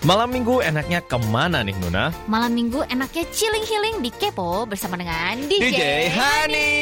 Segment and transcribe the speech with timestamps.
[0.00, 2.08] Malam minggu enaknya ke mana nih Nuna?
[2.24, 6.72] Malam minggu enaknya chilling healing di Kepo bersama dengan DJ, DJ Hani.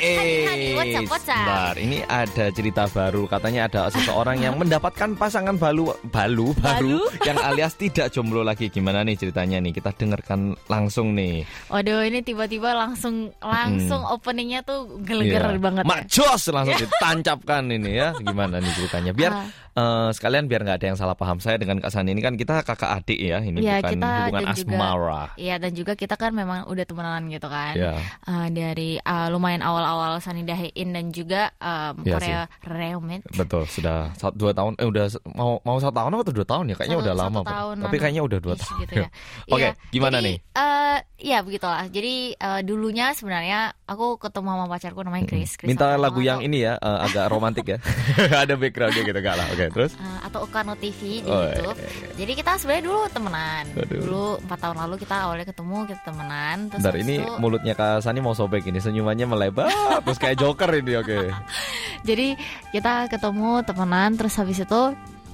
[0.00, 1.36] Hani, Hani, what's up, what's up?
[1.44, 3.28] Bentar, ini ada cerita baru.
[3.28, 7.12] Katanya ada seseorang yang mendapatkan pasangan balu balu baru Balu?
[7.28, 8.72] yang alias tidak jomblo lagi.
[8.72, 9.76] Gimana nih ceritanya nih?
[9.76, 11.44] Kita dengarkan langsung nih.
[11.68, 15.60] Waduh ini tiba-tiba langsung langsung openingnya tuh geleger Iya.
[15.60, 15.84] banget.
[15.84, 16.32] Mak ya.
[16.48, 18.16] Langsung ditancapkan ini ya.
[18.16, 19.12] Gimana nih ceritanya?
[19.12, 19.63] Biar Ah.
[19.74, 21.36] Eh, sekalian biar nggak ada yang salah paham.
[21.36, 23.38] Saya dengan Kak Sani ini kan kita kakak adik ya.
[23.38, 25.22] Ini Iya, bukan kita hubungan asmara.
[25.34, 27.74] Iya dan juga kita kan memang udah temenan gitu kan.
[27.74, 27.94] Ya.
[28.24, 33.20] Eh, dari eh, lumayan awal-awal Sunny Dahin dan juga em, Iya Korea Reumit.
[33.30, 36.76] Betul, sudah satu, dua tahun, eh udah mau mau satu tahun atau dua tahun ya?
[36.76, 37.52] Kayaknya Satu- udah satu lama, Pak.
[37.52, 38.76] tahunan tapi kayaknya udah dua tahun.
[38.80, 39.08] gitu ya.
[39.52, 40.36] Oke, Iya, gimana jadi, nih?
[40.54, 41.88] eh, ya begitulah.
[41.88, 45.56] Jadi eh, dulunya sebenarnya aku ketemu sama pacarku namanya Chris.
[45.56, 47.78] Chris Minta lagu yang atau- ini ya, eh, agak romantik ya.
[48.44, 49.46] Ada backgroundnya gitu gak lah.
[49.48, 49.92] Oke, terus?
[49.94, 51.76] eh, atau Ukano TV di Oh, iya, YouTube.
[51.76, 52.08] iya, iya.
[52.14, 53.64] Jadi kita sebenarnya dulu temenan.
[53.74, 53.98] Aduh.
[53.98, 56.56] Dulu empat tahun lalu kita awalnya ketemu kita temenan.
[56.68, 60.70] Terus Bentar, ini itu- mulutnya Kak Sani mau sobek ini, senyumannya melebar, terus kayak Joker
[60.70, 61.18] ini, oke.
[62.08, 62.36] jadi
[62.70, 64.10] kita ketemu temenan.
[64.14, 64.82] Terus habis itu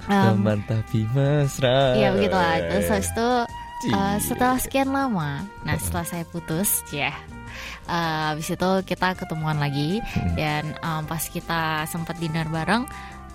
[0.07, 1.93] em, Teman tapi mesra.
[1.93, 2.55] Iya begitulah.
[2.65, 3.29] Terus habis itu
[3.89, 7.15] uh, setelah sekian lama, nah setelah saya putus, ya,
[7.89, 10.35] uh, habis itu kita ketemuan lagi Hmm.
[10.37, 12.85] dan um, pas kita sempat dinner bareng,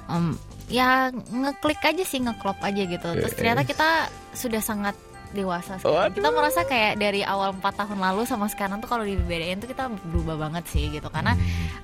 [0.07, 3.09] um, ya ngeklik aja sih ngeklop aja gitu.
[3.23, 3.69] Terus Eh, ternyata eh.
[3.71, 3.91] kita
[4.35, 4.95] sudah sangat
[5.31, 6.11] dewasa sekarang.
[6.11, 6.15] Waduh.
[6.15, 9.87] Kita merasa kayak dari awal empat tahun lalu sama sekarang tuh kalau dibedain tuh kita
[10.07, 11.35] berubah banget sih gitu karena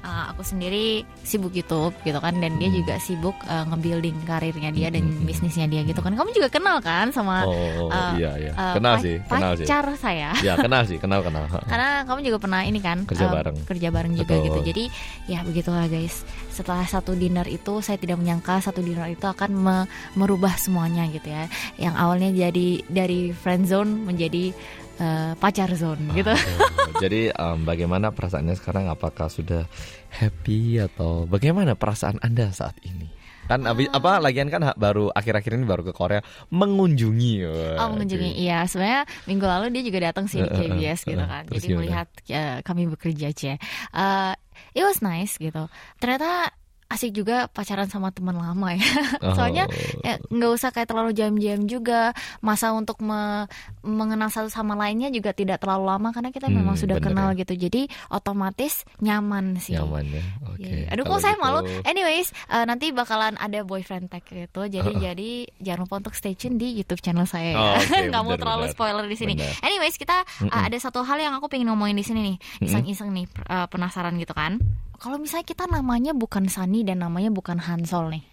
[0.01, 4.89] uh, aku sendiri sibuk YouTube gitu kan dan dia juga sibuk uh, nge-building karirnya dia
[4.89, 6.13] dan bisnisnya dia gitu kan.
[6.13, 8.53] Kamu juga kenal kan sama Oh, uh, iya iya.
[8.53, 9.65] uh, Kenal sih, kenal sih.
[9.65, 10.31] pacar saya.
[10.41, 11.45] Ya, kenal sih, kenal kenal.
[11.73, 13.57] Karena kamu juga pernah ini kan Kerja uh, bareng.
[13.65, 14.47] kerja bareng juga Betul.
[14.47, 14.59] gitu.
[14.69, 14.85] Jadi
[15.27, 16.23] ya begitulah guys.
[16.53, 21.27] Setelah satu dinner itu saya tidak menyangka satu dinner itu akan me- merubah semuanya gitu
[21.27, 21.49] ya.
[21.77, 24.53] Yang awalnya jadi dari friend zone menjadi
[24.97, 26.31] uh, pacar zone gitu.
[26.31, 28.87] Aduh, Jadi em, bagaimana perasaannya sekarang?
[28.87, 29.65] Apakah sudah
[30.11, 33.09] happy atau bagaimana perasaan anda saat ini?
[33.43, 33.99] Kan abis, Ah.
[33.99, 37.35] apa lagian kan baru akhir-akhir ini baru ke Korea mengunjungi.
[37.77, 41.01] Oh mengunjungi iya sebenarnya minggu lalu dia juga datang sih di Eh, eh, eh, KBS
[41.03, 41.79] gitu eh, kan jadi gimana?
[41.83, 43.53] melihat ya, kami bekerja aja
[43.93, 44.33] uh,
[44.73, 45.67] it was nice gitu
[45.99, 46.55] ternyata
[46.93, 48.85] asik juga pacaran sama teman lama ya
[49.23, 49.33] Oh.
[49.33, 49.65] soalnya
[50.01, 53.47] ya, nggak usah kayak terlalu jam-jam juga masa untuk me-
[53.81, 57.41] mengenal satu sama lainnya juga tidak terlalu lama karena kita Hmm, memang sudah kenal ya.
[57.41, 60.23] gitu jadi otomatis nyaman sih nyaman ya.
[60.45, 60.63] Oke.
[60.63, 60.87] Iya.
[60.89, 61.59] Aduh Kalau kok saya gitu- malu.
[61.83, 64.63] Anyways, uh, nanti bakalan ada boyfriend tag gitu.
[64.65, 67.53] Jadi jadi jangan lupa untuk stay tune di YouTube channel saya.
[67.53, 67.81] Oh, ya.
[67.81, 68.75] oke, Nggak mau terlalu bener.
[68.75, 69.35] spoiler di sini.
[69.35, 69.55] Bener.
[69.61, 72.37] Anyways, kita uh, ada satu hal yang aku pengen ngomongin di sini nih.
[72.61, 74.61] Iseng-iseng nih uh, penasaran gitu kan.
[75.03, 78.25] Kalau misalnya kita namanya bukan Sunny dan namanya bukan Hansol nih.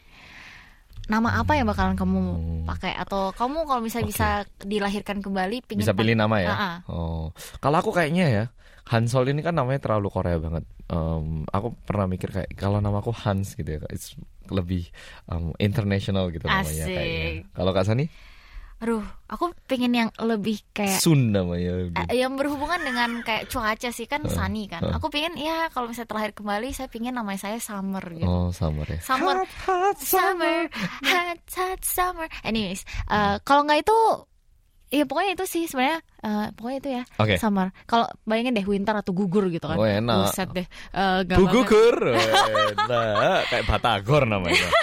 [1.09, 2.66] Nama apa yang bakalan kamu Hmm.
[2.69, 4.28] pakai atau kamu kalau misalnya bisa
[4.62, 6.53] dilahirkan kembali pingin bisa pilih nama ya.
[6.53, 6.78] Ah.
[6.85, 8.46] Oh, kalau aku kayaknya ya
[8.85, 10.69] Hansol ini kan namanya terlalu Korea banget.
[10.85, 14.13] Em, aku pernah mikir kayak kalau namaku Hans gitu ya, it's
[14.53, 14.94] lebih
[15.25, 16.94] em, international gitu namanya Asik.
[16.94, 17.25] kayaknya.
[17.57, 18.06] Kalau Kak Sani
[18.80, 21.84] Aduh, aku pengen yang lebih kayak Sun namanya.
[21.84, 22.00] lebih.
[22.02, 24.80] Eh, yang berhubungan dengan kayak cuaca sih kan sunny kan.
[24.96, 28.24] Aku pengen ya kalau misalnya terlahir kembali saya pengen namanya saya summer gitu.
[28.24, 29.00] Oh, summer ya.
[29.00, 29.44] Summer,
[30.00, 32.28] summer, hot, hot summer.
[32.42, 33.98] Anyways, eh, kalau nggak itu,
[34.90, 36.00] ya pokoknya itu sih sebenarnya.
[36.20, 37.36] eh, pokoknya itu ya, Oke.
[37.36, 37.76] summer.
[37.84, 39.76] Kalau bayangin deh winter atau gugur gitu kan.
[39.76, 40.24] Oh, enak.
[40.26, 40.68] Buset deh.
[40.94, 41.52] eh, banget.
[41.52, 41.96] gugur.
[42.16, 43.40] Enak.
[43.46, 44.68] kayak Batagor namanya.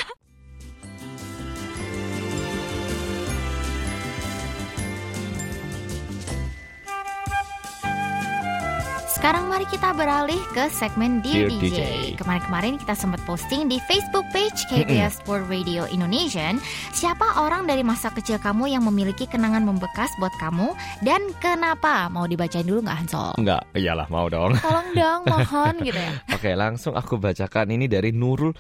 [9.17, 11.65] Sekarang mari kita beralih ke segmen Dear, Dear DJ.
[11.65, 11.81] DJ.
[12.21, 16.61] Kemarin-kemarin kita sempat posting di Facebook page KBS World Radio Indonesian.
[16.93, 22.13] Siapa orang dari masa kecil kamu yang memiliki kenangan membekas buat kamu dan kenapa?
[22.13, 23.33] Mau dibacain dulu nggak Hansol?
[23.41, 24.53] Enggak, iyalah mau dong.
[24.61, 26.13] Tolong dong, mohon gitu ya.
[26.37, 28.53] Oke, langsung aku bacakan ini dari Nurul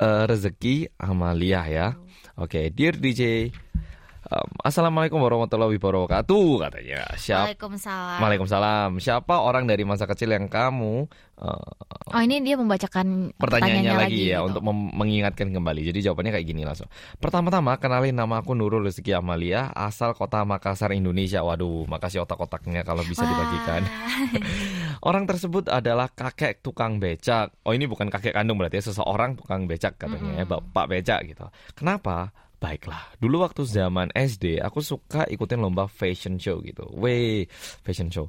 [0.00, 1.92] eh, Rezeki Amalia ya.
[2.40, 3.52] Oke, dear DJ.
[4.32, 7.00] Um, Assalamualaikum warahmatullahi wabarakatuh katanya.
[7.16, 7.52] Siapa?
[7.52, 8.18] Waalaikumsalam.
[8.20, 8.90] Waalaikumsalam.
[9.00, 11.08] Siapa orang dari masa kecil yang kamu
[11.40, 11.68] eh,
[12.08, 14.48] Oh ini dia membacakan pertanyaannya lagi, ya gitu.
[14.48, 15.92] untuk mengingatkan kembali.
[15.92, 16.88] Jadi jawabannya kayak gini langsung.
[17.20, 21.44] Pertama-tama kenalin nama aku Nurul Rezeki Amalia, asal kota Makassar Indonesia.
[21.44, 23.30] Waduh, makasih otak-otaknya kalau bisa Wah.
[23.32, 23.82] dibagikan.
[25.08, 27.52] Orang tersebut adalah kakek tukang becak.
[27.68, 31.44] Oh ini bukan kakek kandung berarti ya, seseorang tukang becak katanya ya, bapak becak gitu.
[31.76, 32.32] Kenapa?
[32.58, 36.90] Baiklah, dulu waktu zaman SD aku suka ikutin lomba fashion show gitu.
[36.90, 37.46] Weh,
[37.86, 38.26] fashion show.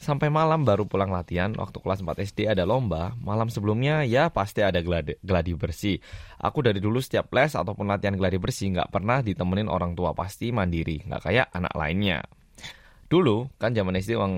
[0.00, 1.52] sampai malam baru pulang latihan.
[1.52, 6.00] Waktu kelas 4 SD ada lomba, malam sebelumnya ya pasti ada gladi, gladi bersih.
[6.40, 10.50] Aku dari dulu setiap les ataupun latihan gladi bersih nggak pernah ditemenin orang tua pasti
[10.50, 12.24] mandiri, nggak kayak anak lainnya.
[13.06, 14.34] Dulu kan zaman SD uang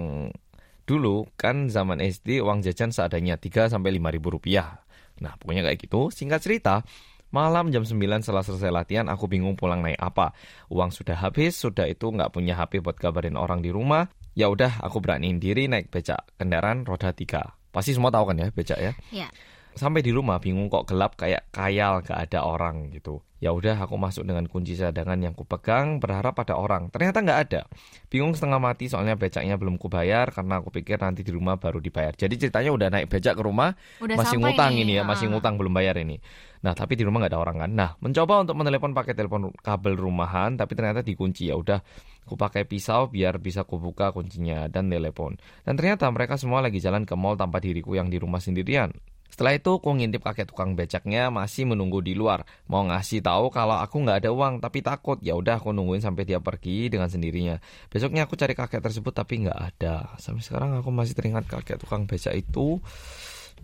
[0.82, 4.82] dulu kan zaman SD uang jajan seadanya 3 sampai 5 ribu rupiah.
[5.22, 6.10] Nah pokoknya kayak gitu.
[6.10, 6.82] Singkat cerita,
[7.32, 10.36] Malam jam 9 setelah selesai latihan, aku bingung pulang naik apa.
[10.68, 14.12] Uang sudah habis, sudah itu nggak punya HP buat kabarin orang di rumah.
[14.36, 17.56] Ya udah, aku beraniin diri naik becak kendaraan roda tiga.
[17.72, 18.92] Pasti semua tahu kan ya becak ya?
[19.08, 19.32] Iya.
[19.72, 23.24] Sampai di rumah bingung kok gelap kayak kayal gak ada orang gitu.
[23.42, 26.94] Ya udah aku masuk dengan kunci cadangan yang kupegang berharap ada orang.
[26.94, 27.66] Ternyata nggak ada.
[28.06, 32.14] Bingung setengah mati soalnya becaknya belum kubayar karena aku pikir nanti di rumah baru dibayar.
[32.14, 34.86] Jadi ceritanya udah naik becak ke rumah Udah masih ngutang nih.
[34.86, 35.30] ini ya, masih Ah.
[35.34, 36.22] ngutang belum bayar ini.
[36.62, 37.70] Nah, tapi di rumah nggak ada orang kan.
[37.74, 41.50] Nah, mencoba untuk menelepon pakai telepon kabel rumahan, tapi ternyata dikunci.
[41.50, 41.82] Ya udah,
[42.22, 45.34] aku pakai pisau biar bisa kubuka kuncinya dan telepon.
[45.66, 48.94] Dan ternyata mereka semua lagi jalan ke mall tanpa diriku yang di rumah sendirian.
[49.32, 52.44] Setelah itu, aku ngintip kakek tukang becaknya masih menunggu di luar.
[52.68, 55.16] Mau ngasih tahu kalau aku nggak ada uang, tapi takut.
[55.24, 57.56] Ya udah, aku nungguin sampai dia pergi dengan sendirinya.
[57.88, 60.12] Besoknya aku cari kakek tersebut, tapi nggak ada.
[60.20, 62.84] Sampai sekarang aku masih teringat kakek tukang becak itu.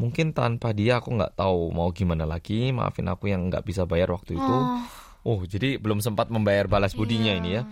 [0.00, 2.72] Mungkin tanpa dia aku nggak tahu mau gimana lagi.
[2.72, 4.56] Maafin aku yang nggak bisa bayar waktu itu.
[4.56, 4.80] Oh,
[5.26, 7.40] Oh, jadi belum sempat membayar balas budinya iya.
[7.42, 7.62] ini ya.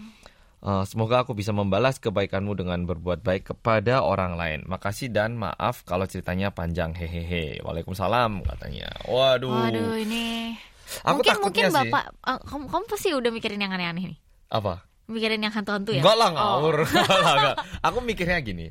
[0.57, 4.61] Eh, semoga aku bisa membalas kebaikanmu dengan berbuat baik kepada orang lain.
[4.67, 6.91] Makasih dan maaf kalau ceritanya panjang.
[6.91, 7.61] Hehehe.
[7.61, 8.89] Waalaikumsalam katanya.
[9.05, 9.53] Waduh.
[9.53, 10.57] Waduh ini.
[11.05, 11.91] Aku mungkin mungkin sih.
[11.91, 14.19] bapak, ah, kamu, kamu pasti udah mikirin yang aneh-aneh nih.
[14.49, 14.87] Apa?
[15.07, 16.03] Mikirin yang hantu-hantu ya?
[16.03, 16.35] Enggak lah Oh.
[16.35, 16.77] ngawur.
[17.23, 17.57] Lah, enggak.
[17.83, 18.67] Aku mikirnya gini.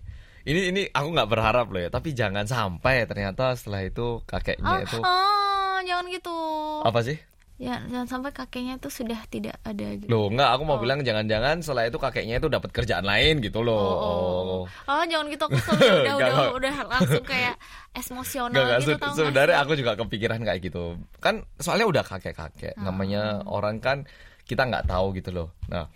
[0.46, 1.90] Ini ini aku nggak berharap loh ya.
[1.90, 6.38] Tapi jangan sampai ternyata setelah itu kakeknya Oh, itu oh, jangan gitu.
[6.84, 7.18] apa sih?
[7.56, 10.12] Ya, jangan sampai kakeknya tuh sudah tidak ada gitu.
[10.12, 10.82] Loh, enggak, aku mau Oh.
[10.82, 13.80] bilang jangan-jangan setelah itu kakeknya itu dapat kerjaan lain gitu loh.
[13.80, 14.12] Oh, oh.
[14.60, 14.64] Oh.
[14.92, 15.72] Oh, jangan gitu aku tuh
[16.04, 17.56] udah udah udah langsung kayak
[17.94, 18.80] emosional Enggak, enggak.
[18.92, 20.84] gitu Se- Sebenarnya aku juga kepikiran kayak gitu.
[21.18, 22.76] Kan soalnya udah kakek-kakek.
[22.76, 22.92] Ah.
[22.92, 24.04] Namanya orang kan
[24.44, 25.56] kita nggak tahu gitu loh.
[25.66, 25.88] Nah,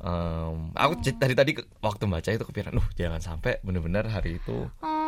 [0.00, 4.72] em, aku c- dari tadi waktu baca itu kepikiran, loh jangan sampai bener-bener hari itu
[4.80, 5.03] Oh,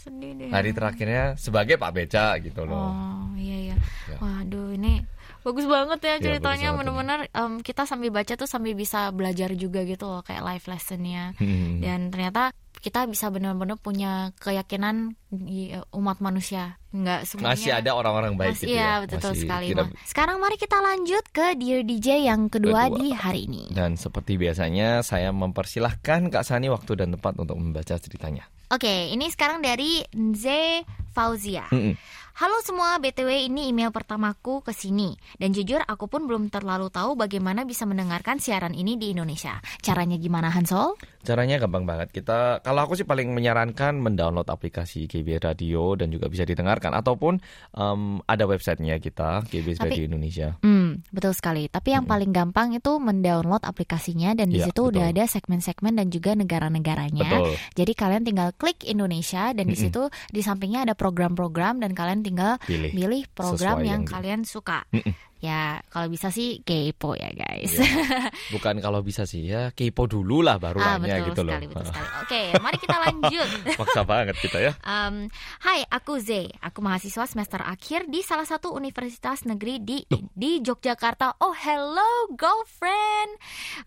[0.00, 0.48] sedih deh.
[0.48, 2.88] hari terakhirnya sebagai Pak Beca gitu loh.
[2.88, 3.76] Oh iya iya.
[4.08, 4.16] Ya.
[4.16, 5.04] Waduh ini
[5.40, 9.48] bagus banget ya bagus ceritanya banget bener-bener em, kita sambil baca tuh sambil bisa belajar
[9.54, 11.80] juga gitu loh kayak life lessonnya Hmm.
[11.80, 18.34] dan ternyata kita bisa benar-benar punya keyakinan eh, umat manusia nggak semuanya Masih ada orang-orang
[18.34, 19.06] baik Masih- gitu iya, ya.
[19.06, 19.66] betul Masih sekali.
[19.70, 22.96] tidak- sekarang mari kita lanjut ke Dear DJ yang kedua, Kedua.
[22.96, 23.68] di hari ini.
[23.70, 28.48] Dan seperti biasanya saya mempersilahkan Kak Sani waktu dan tempat untuk membaca ceritanya.
[28.68, 31.66] Oke, ini sekarang dari Nze Fauzia.
[31.68, 31.94] Mm-mm.
[32.30, 35.12] Halo semua, BTW ini email pertamaku ke sini.
[35.36, 39.60] Dan jujur aku pun belum terlalu tahu bagaimana bisa mendengarkan siaran ini di Indonesia.
[39.78, 40.96] Caranya gimana Hansol?
[41.20, 42.08] Caranya gampang banget.
[42.10, 47.42] Kita kalau aku sih paling menyarankan mendownload aplikasi GB Radio dan juga bisa didengarkan ataupun
[47.74, 50.48] em, ada websitenya kita GB Tapi- Radio Indonesia.
[50.64, 51.68] Hmm, betul sekali.
[51.68, 55.12] Tapi yang paling gampang itu mendownload aplikasinya dan di Iya, situ udah betul.
[55.12, 57.52] ada segmen-segmen dan juga negara-negaranya.
[57.76, 62.54] Jadi kalian tinggal klik Indonesia dan di situ di sampingnya ada program-program dan kalian tinggal
[62.62, 62.94] Pilih.
[62.94, 64.86] pilih program Sesuai yang yang kalian suka.
[64.94, 65.14] Mm-mm.
[65.40, 67.80] Ya, kalau bisa sih kepo ya, guys.
[67.80, 68.28] Iya.
[68.54, 71.56] Bukan kalau bisa sih ya kepo dulu lah baru ah, nanya betul gitu loh.
[71.56, 72.08] sekali, betul sekali.
[72.20, 73.48] Oke, mari kita lanjut.
[73.80, 74.72] Maksa banget kita ya.
[74.84, 75.32] Um,
[75.64, 76.52] hai, aku Z.
[76.60, 80.04] Aku mahasiswa semester akhir di salah satu universitas negeri di
[80.36, 81.40] di Yogyakarta.
[81.40, 83.32] Oh, hello, girlfriend.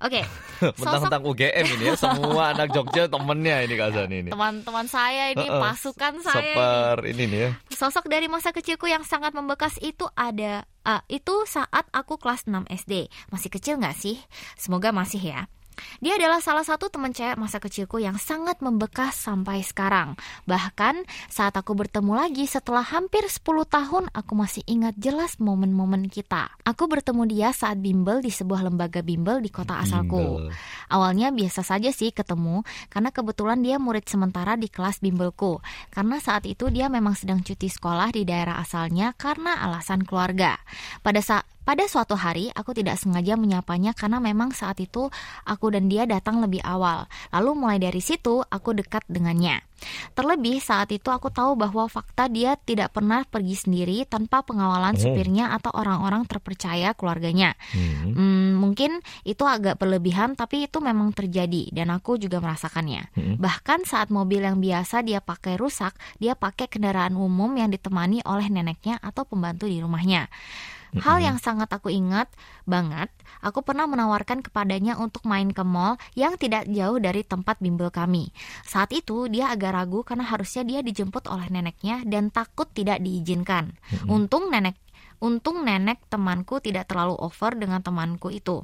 [0.02, 0.26] Oke,
[0.74, 4.30] Mentang-mentang UGM ini ya semua anak Jogja temennya ini Kak Sani ini.
[4.34, 6.58] teman-teman saya ini, pasukan saya ini.
[6.58, 7.50] Seper ini nih ya.
[7.78, 12.68] Sosok dari masa kecilku yang sangat membekas itu ada ah, itu saat aku kelas 6
[12.70, 13.08] SD.
[13.32, 14.20] Masih kecil nggak sih?
[14.56, 15.42] Semoga masih ya.
[16.04, 20.18] Dia adalah salah satu teman cewek masa kecilku yang sangat membekas sampai sekarang.
[20.50, 26.52] Bahkan saat aku bertemu lagi setelah hampir 10 tahun, aku masih ingat jelas momen-momen kita.
[26.66, 30.48] Aku bertemu dia saat bimbel di sebuah lembaga bimbel di kota asalku.
[30.48, 30.56] Bimbel.
[30.92, 35.62] Awalnya biasa saja sih ketemu karena kebetulan dia murid sementara di kelas bimbelku.
[35.94, 40.58] Karena saat itu dia memang sedang cuti sekolah di daerah asalnya karena alasan keluarga.
[41.02, 45.08] Pada saat pada suatu hari aku tidak sengaja menyapanya karena memang saat itu
[45.48, 47.08] aku dan dia datang lebih awal.
[47.32, 49.64] Lalu mulai dari situ aku dekat dengannya.
[50.16, 55.02] Terlebih saat itu aku tahu bahwa fakta dia tidak pernah pergi sendiri tanpa pengawalan Oh.
[55.10, 57.58] supirnya atau orang-orang terpercaya keluarganya.
[57.76, 58.16] Hmm.
[58.16, 63.12] Hmm, mungkin itu agak berlebihan tapi itu memang terjadi dan aku juga merasakannya.
[63.16, 63.36] Hmm.
[63.40, 68.48] Bahkan saat mobil yang biasa dia pakai rusak, dia pakai kendaraan umum yang ditemani oleh
[68.48, 70.32] neneknya atau pembantu di rumahnya.
[71.02, 72.30] Hal yang sangat aku ingat
[72.70, 73.10] banget,
[73.42, 78.30] aku pernah menawarkan kepadanya untuk main ke mall yang tidak jauh dari tempat bimbel kami.
[78.68, 83.74] Saat itu dia agak ragu karena harusnya dia dijemput oleh neneknya dan takut tidak diizinkan.
[84.06, 84.78] Untung nenek
[85.24, 88.60] untung nenek temanku tidak terlalu over dengan temanku itu.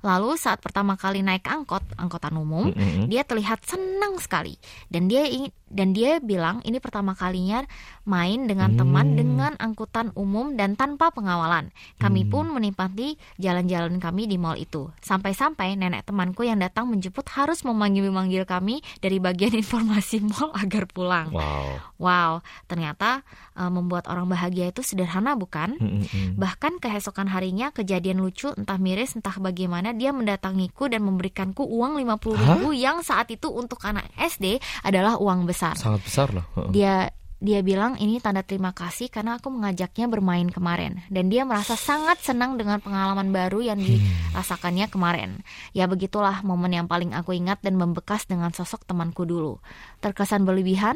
[0.00, 3.08] Lalu saat pertama kali naik angkot, angkutan umum, Mm-mm.
[3.08, 4.56] dia terlihat senang sekali
[4.88, 7.64] dan dia ingin dan dia bilang ini pertama kalinya
[8.08, 9.16] main dengan teman Hmm.
[9.16, 11.68] dengan angkutan umum dan tanpa pengawalan.
[12.00, 12.32] Kami Hmm.
[12.32, 14.88] pun menikmati jalan-jalan kami di mall itu.
[15.04, 21.28] Sampai-sampai nenek temanku yang datang menjemput harus memanggil-manggil kami dari bagian informasi mall agar pulang.
[21.30, 21.68] Wow.
[22.00, 22.32] Wow,
[22.64, 23.20] ternyata
[23.58, 25.76] eh, membuat orang bahagia itu sederhana bukan?
[25.76, 26.38] Mm-mm.
[26.40, 32.38] Bahkan keesokan harinya kejadian lucu entah miris entah bagaimana dia mendatangiku dan memberikanku uang 50
[32.38, 35.57] ribu yang saat itu untuk anak SD adalah uang besar.
[35.74, 36.46] Sangat besar loh.
[36.70, 41.78] Dia dia bilang ini tanda terima kasih karena aku mengajaknya bermain kemarin dan dia merasa
[41.78, 45.46] sangat senang dengan pengalaman baru yang dirasakannya kemarin.
[45.70, 49.62] Ya begitulah momen yang paling aku ingat dan membekas dengan sosok temanku dulu.
[49.98, 50.94] Terkesan berlebihan,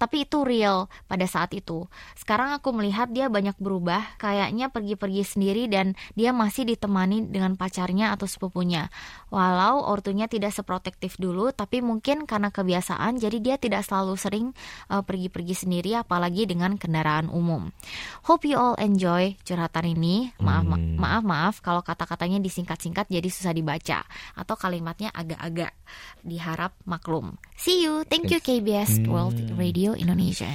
[0.00, 1.84] tapi itu real pada saat itu.
[2.16, 8.16] Sekarang aku melihat dia banyak berubah, kayaknya pergi-pergi sendiri dan dia masih ditemani dengan pacarnya
[8.16, 8.88] atau sepupunya.
[9.28, 14.46] Walau ortunya tidak seprotektif dulu, tapi mungkin karena kebiasaan jadi dia tidak selalu sering
[14.88, 17.68] uh, pergi-pergi sendiri apalagi dengan kendaraan umum.
[18.24, 20.32] Hope you all enjoy curhatan ini.
[20.40, 20.94] Maaf ma- Hmm.
[20.94, 24.06] maaf maaf kalau kata-katanya disingkat-singkat jadi susah dibaca
[24.38, 25.74] atau kalimatnya agak-agak.
[26.22, 27.34] Diharap maklum.
[27.58, 28.06] See you.
[28.06, 30.48] Thank you KBS World Radio Indonesia.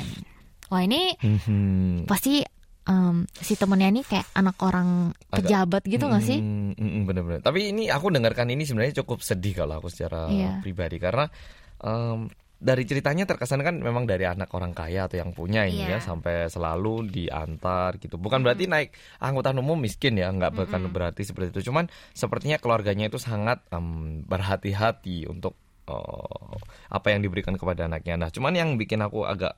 [0.68, 2.06] Wah ini Mhm.
[2.06, 2.42] pasti
[2.84, 6.40] em, si temennya ini kayak anak orang Agak- pejabat gitu nggak sih?
[6.44, 7.40] Mm, mm, mm, bener-bener.
[7.40, 10.60] Tapi ini aku dengarkan ini sebenarnya cukup sedih kalau aku secara Iya.
[10.60, 11.32] pribadi karena
[11.80, 12.28] em,
[12.60, 16.00] dari ceritanya terkesan kan memang dari anak orang kaya atau yang punya ini Iya.
[16.00, 18.16] ya sampai selalu diantar gitu.
[18.16, 21.72] Bukan berarti naik angkutan umum miskin ya, nggak bukan berarti seperti itu.
[21.72, 25.56] Cuman sepertinya keluarganya itu sangat em, berhati-hati untuk
[25.88, 26.54] eh,
[26.94, 28.16] apa yang diberikan kepada anaknya.
[28.20, 29.58] Nah, cuman yang bikin aku agak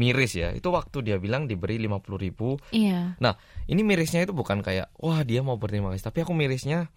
[0.00, 3.20] miris ya, itu waktu dia bilang diberi 50.000 ribu Iya.
[3.20, 3.36] Nah,
[3.68, 6.88] ini mirisnya itu bukan kayak wah dia mau berterima kasih, tapi aku mirisnya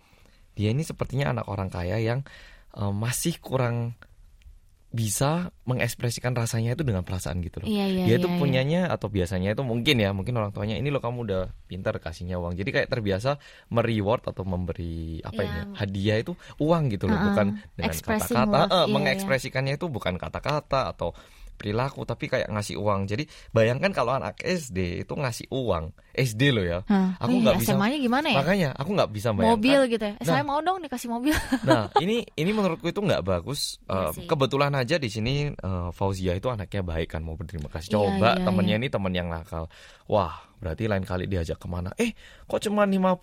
[0.56, 2.24] dia ini sepertinya anak orang kaya yang
[2.76, 4.00] eh, masih kurang
[4.96, 7.68] bisa mengekspresikan rasanya itu dengan perasaan gitu loh.
[7.68, 8.40] Iya, iya, dia iya, itu iya.
[8.40, 12.40] punyanya atau biasanya itu mungkin ya, mungkin orang tuanya ini loh kamu udah pintar kasihnya
[12.40, 12.56] uang.
[12.56, 13.36] Jadi kayak terbiasa
[13.68, 15.52] mereward atau memberi apa Iya.
[15.52, 16.34] ini ya, hadiah itu
[16.64, 17.28] uang gitu loh, Uh-uh.
[17.36, 18.62] bukan dengan kata-kata.
[18.64, 21.12] Eh, iya, mengekspresikannya itu bukan kata-kata atau
[21.56, 23.08] perilaku tapi kayak ngasih uang.
[23.10, 26.80] Jadi bayangkan kalau anak SD itu ngasih uang SD loh ya.
[26.88, 28.38] Hah, Aku iya, nggak bisa SMA-nya gimana ya?
[28.40, 29.56] Makanya aku nggak bisa bayangkan.
[29.58, 30.14] Mobil gitu ya.
[30.16, 30.26] Nah.
[30.28, 31.36] Saya mau dong dikasih mobil.
[31.66, 33.82] Nah, ini ini menurutku itu nggak bagus.
[34.16, 34.28] Sih.
[34.28, 37.90] kebetulan aja di sini eh, Fauzia itu anaknya baik kan mau berterima kasih.
[37.90, 38.82] Iya, Coba iya, temennya iya.
[38.84, 39.72] ini temen yang nakal.
[40.06, 41.92] Wah, berarti lain kali diajak ke mana?
[41.96, 43.20] Eh, kok cuma 50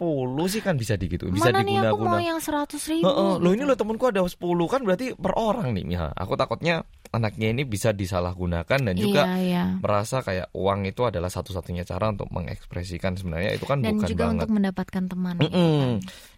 [0.46, 1.26] sih kan bisa di gitu.
[1.26, 3.04] Bisa Mana nih aku mau yang seratus ribu.
[3.04, 3.68] Heeh, Loh ini gitu.
[3.68, 4.36] loh temenku ada 10
[4.66, 5.84] kan berarti per orang nih.
[5.90, 9.64] Ya, aku takutnya anaknya ini bisa disalahgunakan dan juga Iya, iya.
[9.76, 14.22] merasa kayak uang itu adalah satu-satunya cara untuk mengekspresikan sebenarnya itu kan Dan bukan juga
[14.26, 14.36] banget.
[14.38, 15.34] untuk mendapatkan teman.
[15.36, 15.76] gitu Mm-mm.
[15.78, 15.90] kan.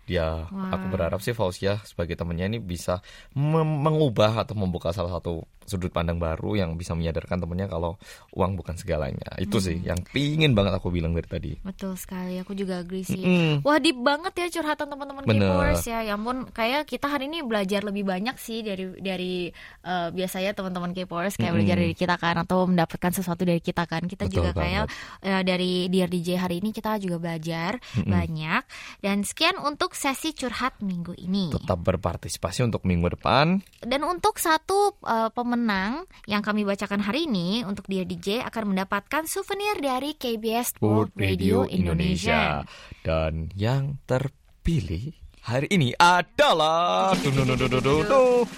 [0.05, 0.71] Ya, Wah.
[0.77, 3.01] aku berharap sih Fauzia sebagai temennya ini bisa
[3.35, 7.97] mengubah atau membuka salah satu sudut pandang baru yang bisa menyadarkan temennya kalau
[8.37, 9.33] uang bukan segalanya.
[9.41, 11.53] Itu sih yang pingin banget aku bilang dari tadi.
[11.65, 13.25] Betul sekali, aku juga agree sih.
[13.25, 13.55] Mm.
[13.65, 15.25] Wah deep banget ya curhatan teman-teman.
[15.25, 16.05] K-popers ya.
[16.05, 19.49] Ya ampun, kayak kita hari ini belajar lebih banyak sih dari dari
[19.83, 21.57] eh, biasanya teman-teman K-popers kayak Mm-mm.
[21.65, 24.05] belajar dari kita kan atau mendapatkan sesuatu dari kita kan.
[24.05, 24.85] Kita Betul juga kayak
[25.25, 28.63] eh, dari Dear DJ hari ini kita juga belajar banyak.
[29.01, 31.51] Dan sekian untuk sesi curhat minggu ini.
[31.55, 33.65] Tetap berpartisipasi untuk minggu depan.
[33.81, 39.25] Dan untuk satu eh, pemenang yang kami bacakan hari ini untuk Dear DJ akan mendapatkan
[39.25, 42.67] souvenir dari KBS World Radio Indonesia.
[43.01, 47.13] Dan yang terpilih hari ini adalah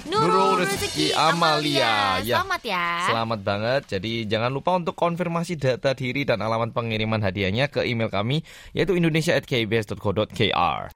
[0.07, 2.23] Nurul Rezeki Amalia.
[2.23, 2.87] Ya, Selamat ya.
[3.11, 3.83] Selamat banget.
[3.91, 8.95] Jadi jangan lupa untuk konfirmasi data diri dan alamat pengiriman hadiahnya ke email kami yaitu
[8.95, 10.95] indonesia@kbs.co.kr.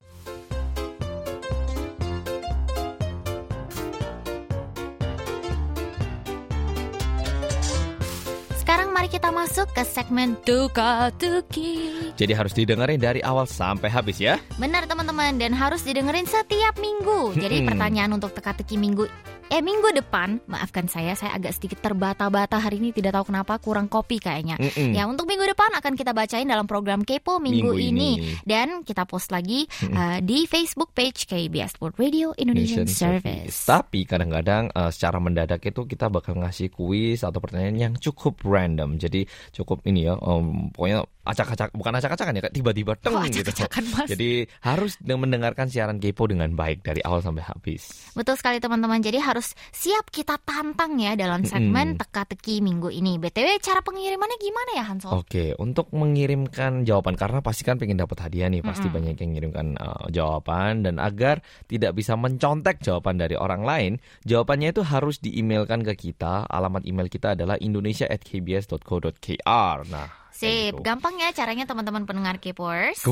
[9.10, 12.14] kita masuk ke segmen Tuka Tuki.
[12.14, 14.38] Jadi harus didengerin dari awal sampai habis ya.
[14.54, 17.34] Benar teman-teman dan harus didengerin setiap minggu.
[17.34, 19.10] Jadi pertanyaan untuk teka-teki minggu
[19.50, 23.90] eh minggu depan, maafkan saya, saya agak sedikit terbata-bata hari ini tidak tahu kenapa kurang
[23.90, 24.54] kopi kayaknya.
[24.54, 24.94] Mm-mm.
[24.94, 28.10] Ya untuk minggu depan akan kita bacain dalam program Kepo minggu, Minggu ini.
[28.22, 28.38] ini.
[28.46, 33.66] dan kita post lagi uh, di Facebook page KBS World Radio Indonesian, Service.
[33.66, 38.99] Tapi kadang-kadang eh, secara mendadak itu kita bakal ngasih kuis atau pertanyaan yang cukup random.
[39.04, 39.26] Jadi
[39.56, 40.98] cukup ini ya, em, pokoknya
[41.30, 43.50] acak-acak bukan acak-acakan ya, tiba-tiba teng Oh, gitu.
[43.94, 44.08] Mas.
[44.10, 48.10] Jadi harus mendengarkan siaran Kepo dengan baik dari awal sampai habis.
[48.16, 49.02] Betul sekali teman-teman.
[49.02, 52.00] Jadi harus siap kita tantang ya dalam segmen Mm-mm.
[52.00, 53.18] teka-teki minggu ini.
[53.20, 55.12] BTW cara pengirimannya gimana ya Hansol?
[55.20, 58.96] Oke, untuk mengirimkan jawaban karena pasti kan pengen dapat hadiah nih, pasti Mm-mm.
[58.96, 64.72] banyak yang mengirimkan uh, jawaban dan agar tidak bisa mencontek jawaban dari orang lain, jawabannya
[64.72, 66.48] itu harus diemailkan ke kita.
[66.48, 69.78] Alamat email kita adalah indonesia@kbs.co.kr.
[69.90, 70.82] Nah, Sip, gitu.
[70.82, 73.04] gampang ya caranya teman-teman pendengar Kpers.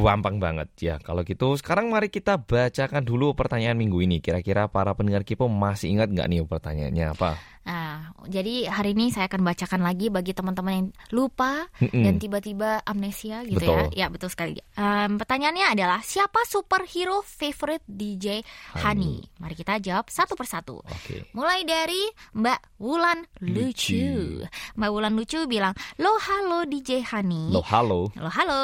[0.00, 0.96] Gampang banget ya.
[1.02, 4.22] Kalau gitu, sekarang mari kita bacakan dulu pertanyaan minggu ini.
[4.22, 7.30] Kira-kira para pendengar Kipo masih ingat nggak nih pertanyaannya apa?
[7.60, 12.02] Nah, jadi hari ini saya akan bacakan lagi bagi teman-teman yang lupa Mm-mm.
[12.02, 13.94] dan tiba-tiba amnesia gitu Betul.
[13.94, 14.00] ya.
[14.00, 14.58] Ya, betul sekali.
[14.74, 18.40] Em, pertanyaannya adalah siapa superhero favorite DJ
[18.74, 19.20] Hani?
[19.38, 20.80] Mari kita jawab satu persatu.
[20.82, 21.30] Oke.
[21.30, 22.00] Mulai dari
[22.32, 23.92] Mbak Wulan Lucu.
[23.94, 24.08] Lucu.
[24.74, 28.08] Mbak Wulan Lucu bilang, "Lo halo DJ Hani." Lo halo.
[28.16, 28.62] Halo, halo.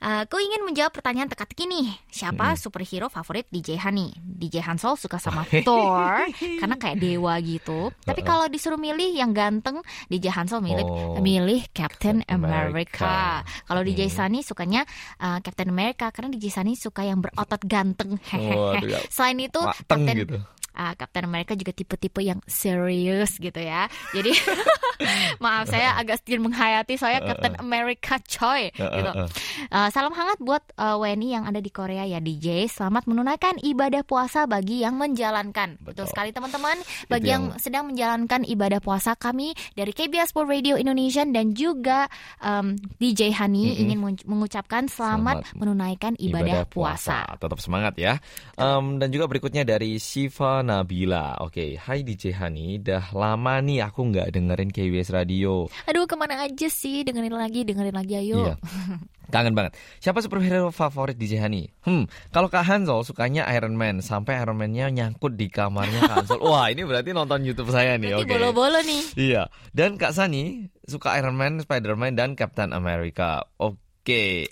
[0.00, 1.86] Eh, Aku ingin menjawab pertanyaan teka-teki nih.
[2.10, 4.10] Siapa superhero favorit DJ Hani?
[4.18, 7.94] DJ Hansol suka sama Thor karena kayak dewa gitu.
[8.02, 9.78] Tapi kalau disuruh milih yang ganteng,
[10.08, 11.20] DJ Hansol milih Oh.
[11.20, 13.04] milih Captain America.
[13.04, 13.16] America.
[13.64, 14.14] Kalau DJ Hmm.
[14.14, 14.82] Sunny sukanya
[15.16, 18.16] eh, Captain America karena DJ Sunny suka yang berotot ganteng.
[18.26, 18.98] Waduh, ya.
[19.14, 20.38] Selain itu, Captain gitu.
[20.74, 23.86] Ah, Captain America juga tipe-tipe yang serius gitu ya.
[24.10, 24.34] Jadi
[25.42, 29.10] maaf saya agak sedikit menghayati soalnya Captain America coy gitu.
[29.10, 29.28] Uh, uh, uh.
[29.70, 32.66] Uh, salam hangat buat uh, WNI yang ada di Korea ya DJ.
[32.66, 35.78] Selamat menunaikan ibadah puasa bagi yang menjalankan.
[35.78, 36.06] Betul, Betul.
[36.10, 36.76] sekali teman-teman.
[37.06, 37.42] Bagi yang...
[37.54, 43.30] yang- sedang menjalankan ibadah puasa kami dari KBS World Radio Indonesia dan juga um, DJ
[43.30, 43.82] Hani Mm-mm.
[43.84, 47.24] ingin mengu- mengucapkan selamat, Selamat menunaikan ibadah, puasa.
[47.38, 48.18] Tetap semangat ya.
[48.56, 51.36] Em, dan juga berikutnya dari Siva Nabila.
[51.44, 55.68] Oke, Hai DJ Hani, dah lama nih aku nggak dengerin KBS Radio.
[55.84, 58.48] Aduh ke mana aja sih dengerin lagi dengerin lagi ayo.
[58.48, 58.54] Iya.
[59.34, 59.76] Kangen banget.
[60.00, 61.68] Siapa superhero favorit DJ Hani?
[61.84, 66.40] Hmm, kalau Kak Hansol sukanya Iron Man sampai Iron Man-nya nyangkut di kamarnya Kak Hansol.
[66.48, 68.16] Wah, ini berarti nonton YouTube saya nih.
[68.16, 68.30] Oke.
[68.30, 69.02] bolo-bolo nih.
[69.16, 69.52] Iya.
[69.76, 73.44] Dan Kak Sani suka Iron Man, Spider-Man dan Captain America.
[73.60, 73.83] Oke.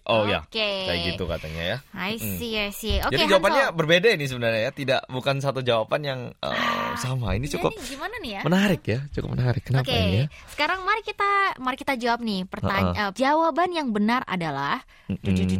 [0.08, 0.40] Oh ya.
[0.48, 0.64] Oke.
[0.88, 1.76] Kayak gitu katanya ya.
[1.92, 2.96] I see, I see.
[3.04, 3.78] Oke, Jadi jawabannya Hansol.
[3.78, 7.36] berbeda ini sebenarnya ya, tidak bukan satu jawaban yang eh, sama.
[7.36, 8.40] Ini cukup gimana nih ya?
[8.48, 9.60] menarik ya, cukup menarik.
[9.60, 10.26] Kenapa Oke, ini ya?
[10.56, 13.12] sekarang mari kita mari kita jawab nih pertanyaan.
[13.12, 14.80] jawaban yang benar adalah
[15.12, 15.52] Mm-mm.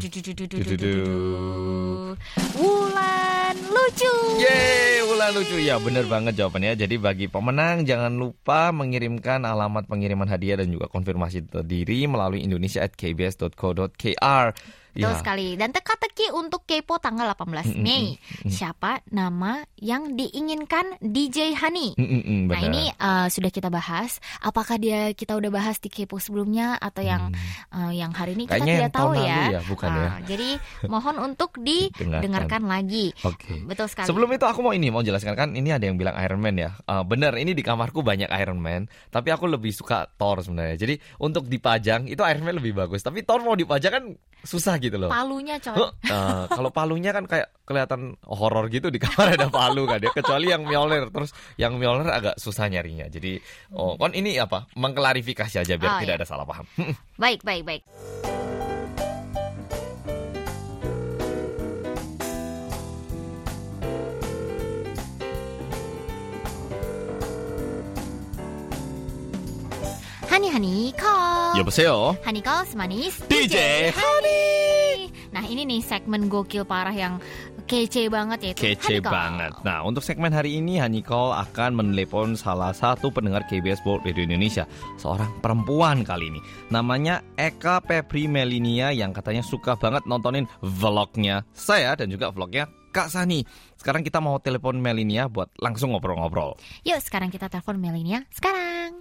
[3.52, 4.08] Wulan lucu.
[4.40, 6.72] Yeay, ulah lucu ya, bener banget jawabannya.
[6.72, 14.46] Jadi bagi pemenang jangan lupa mengirimkan alamat pengiriman hadiah dan juga konfirmasi diri melalui indonesia@kbs.co.kr.
[14.92, 15.18] Betul Ya.
[15.18, 15.48] sekali.
[15.55, 18.05] Dan teka-teki untuk kepo tanggal 18 Mm-mm, Mei.
[18.44, 21.96] Siapa nama yang diinginkan DJ Hani?
[21.96, 22.68] Mm-mm, Nah benar.
[22.68, 24.20] ini uh, sudah kita bahas.
[24.38, 27.33] Apakah dia kita udah bahas di kepo sebelumnya atau yang
[27.70, 28.59] uh, yang hari ini kita.
[28.59, 29.40] Kayaknya tidak tahu ya?
[29.50, 30.05] ya, bukan ya?
[30.05, 30.48] Ah, Jadi
[30.87, 33.12] mohon untuk didengarkan lagi.
[33.22, 33.64] Oke.
[33.64, 34.07] Betul sekali.
[34.07, 36.76] Sebelum itu aku mau ini mau jelaskan kan ini ada yang bilang Iron Man ya.
[36.83, 40.76] Eh, bener ini di kamarku banyak Iron Man, tapi aku lebih suka Thor sebenarnya.
[40.76, 44.05] Jadi untuk dipajang itu Iron Man lebih bagus, tapi Thor mau dipajang kan
[44.42, 45.07] susah gitu loh.
[45.09, 45.79] palunya coy.
[46.03, 50.11] Eh, kalau palunya kan kayak kelihatan horor gitu di kamar ada palu kan ya.
[50.11, 53.07] Kecuali yang Mjolnir terus yang Mjolnir agak susah nyarinya.
[53.07, 53.38] Jadi
[53.79, 54.66] oh kan ini apa?
[54.75, 56.21] Mengklarifikasi aja biar Oh, tidak iya.
[56.21, 56.66] ada salah paham.
[57.23, 57.83] Baik, baik, baik.
[70.31, 71.41] Hani Hani call.
[71.62, 72.18] Yoboseo.
[72.27, 74.42] Hani call semanis DJ Hani.
[75.31, 77.22] Nah ini nih segmen gokil parah yang
[77.70, 79.14] kece banget yaitu Kece Honey Call.
[79.14, 79.53] banget.
[79.62, 84.66] Nah, untuk segmen hari ini Hanikol akan menelepon salah satu pendengar KBS World Radio Indonesia,
[84.98, 86.42] seorang perempuan kali ini.
[86.75, 93.09] Namanya Eka Pepri Melinia yang katanya suka banget nontonin vlognya saya dan juga vlognya Kak
[93.09, 93.46] Sani.
[93.79, 96.59] Sekarang kita mau telepon Melinia buat langsung ngobrol-ngobrol.
[96.83, 99.01] Yuk sekarang kita telepon Melinia sekarang.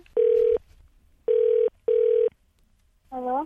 [3.22, 3.46] Halo,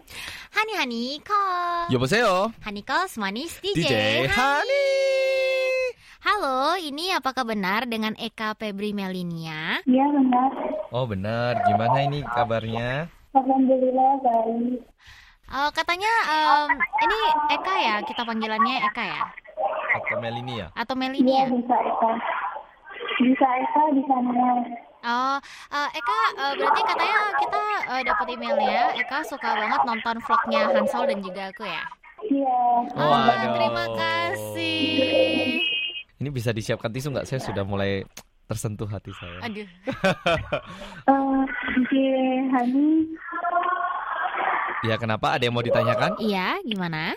[0.55, 1.91] Hani Hani call.
[1.91, 2.47] Yoboseo.
[2.63, 3.91] Hani call semanis DJ, DJ
[4.31, 4.87] Hani.
[6.23, 9.83] Halo, ini apakah benar dengan Eka Febri Melinia?
[9.83, 10.47] iya benar.
[10.95, 13.11] Oh benar, gimana ini kabarnya?
[13.35, 14.79] Alhamdulillah baik.
[15.51, 17.19] Oh, katanya em, ini
[17.59, 19.27] Eka ya, kita panggilannya Eka ya?
[19.99, 20.71] Atau Melinia?
[20.71, 21.51] Atau Iya Melinia?
[21.51, 22.11] bisa Eka.
[23.27, 24.71] Bisa Eka di sana.
[25.05, 25.37] Oh,
[25.69, 27.61] eh, Eka eh, berarti katanya kita
[27.93, 28.83] eh, dapat emailnya.
[28.97, 31.83] Eka suka banget nonton vlognya Hansol dan juga aku ya.
[32.25, 32.57] Iya.
[32.97, 33.53] Waduh.
[33.53, 35.61] terima kasih.
[36.17, 37.27] Ini bisa disiapkan tisu nggak?
[37.29, 38.01] Saya sudah mulai
[38.49, 39.39] tersentuh hati saya.
[39.45, 39.67] Aduh.
[41.05, 41.41] Eh,
[41.77, 41.93] DJ
[42.49, 43.13] Hani,
[44.85, 45.37] Ya kenapa?
[45.37, 46.17] Ada yang mau ditanyakan?
[46.17, 47.13] Iya, gimana?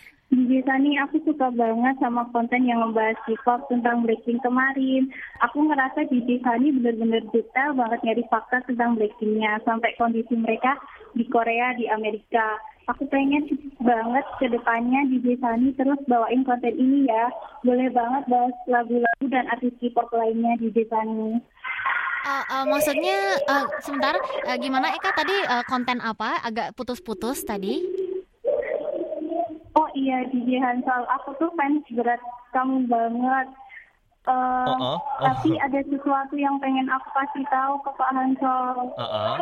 [0.49, 5.13] DJ Sani, aku suka banget sama konten yang membahas K-pop tentang Blackpink kemarin.
[5.45, 10.81] Aku ngerasa DJ Sani bener-bener detail banget nyari fakta tentang Blackpinknya sampai kondisi mereka
[11.13, 12.57] di Korea, di Amerika.
[12.89, 13.45] Aku pengen
[13.77, 17.29] banget ke depannya DJ Sani terus bawain konten ini ya.
[17.61, 21.45] Boleh banget bahas lagu-lagu dan artis K-pop lainnya DJ Sani.
[22.25, 24.17] Eh, eh, maksudnya eh, sebentar
[24.49, 26.41] eh, gimana Eka tadi eh, konten apa?
[26.41, 27.85] Agak putus-putus tadi.
[29.79, 32.19] Oh iya DJ Hansol, aku tuh fans berat
[32.51, 33.47] kamu banget.
[34.27, 34.99] Oh, oh, oh.
[35.23, 38.91] Tapi ada sesuatu yang pengen aku kasih tahu ke Pak Hansol.
[38.99, 39.38] Uh-uh.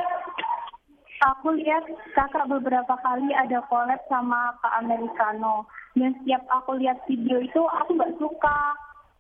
[1.33, 5.64] Aku lihat kakak beberapa kali ada collab sama Kak Americano.
[5.96, 8.61] Dan setiap aku lihat video itu aku nggak suka.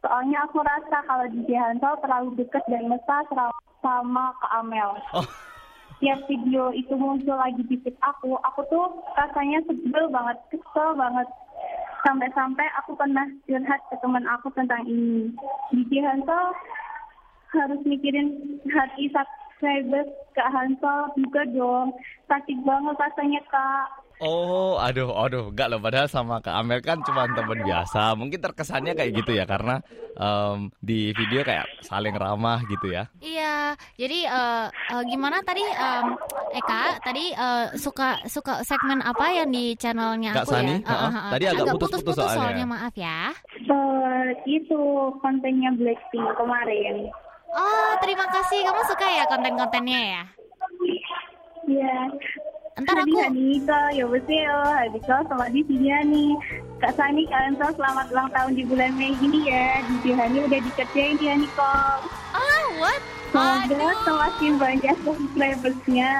[0.04, 3.24] Soalnya aku rasa kalau DJ Hansol terlalu deket dan mesra
[3.80, 5.00] sama Kak Amel.
[5.16, 5.24] Oh.
[5.96, 11.24] Setiap video itu muncul lagi di feed aku, aku tuh rasanya sebel banget, kesel banget.
[12.04, 15.32] Sampai-sampai aku pernah curhat ke teman aku tentang ini.
[15.72, 16.52] DJ Hansol
[17.56, 21.96] harus mikirin hati subscribers Kak Hansol juga dong.
[22.28, 24.05] Sakit banget rasanya Kak.
[24.16, 25.76] Oh, aduh, aduh, enggak loh.
[25.76, 28.16] Padahal sama Kak Amel kan cuma teman biasa.
[28.16, 29.84] Mungkin terkesannya kayak gitu ya, karena
[30.16, 33.12] em, di video kayak saling ramah gitu ya.
[33.20, 36.16] Iya, jadi eh, eh, gimana tadi em,
[36.56, 40.76] Eka tadi eh, suka suka segmen apa yang di channelnya Kak aku Sani, ya?
[40.80, 41.12] Eh, heeh.
[41.12, 41.32] eh, eh.
[41.36, 42.36] Tadi agak putus-putus soalnya.
[42.40, 43.20] soalnya maaf ya.
[43.52, 44.80] Eh, itu
[45.20, 47.12] kontennya Blackpink kemarin.
[47.52, 48.64] Oh, terima kasih.
[48.64, 50.22] Kamu suka ya konten-kontennya ya?
[51.68, 51.96] Iya.
[52.76, 56.32] Ntar aku Hanika, Yoboseo, Habisol, selamat di sini ya nih.
[56.76, 59.80] Kak Sani, Kak Hansol, selamat ulang tahun di bulan Mei ini ya.
[59.80, 62.04] DJ Hani udah dikerjain ya Nicole.
[62.36, 63.00] Ah, what?
[63.32, 66.12] Semoga semakin banyak subscribersnya.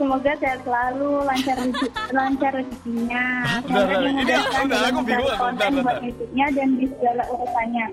[0.00, 1.56] Semoga sehat selalu, lancar
[2.16, 3.24] lancar rezekinya.
[3.68, 5.84] Semoga dimudahkan udah, dalam aku bingung, mencari bentar, konten bentar.
[5.84, 7.86] buat YouTube-nya dan di segala urusannya.